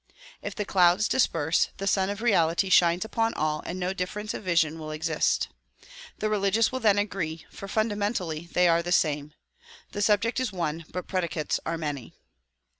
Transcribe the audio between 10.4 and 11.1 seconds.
one but